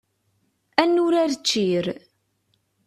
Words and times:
Ad 0.81 0.89
nurar 0.93 1.31
ččir. 1.39 1.85